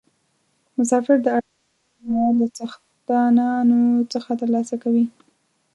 مسافر 0.77 1.17
د 1.23 1.27
اړتیا 1.35 1.61
وړ 1.61 2.03
مواد 2.13 2.35
له 2.39 2.47
څښتنانو 2.59 3.79
څخه 4.13 4.31
ترلاسه 4.41 4.75
کوي. 4.83 5.05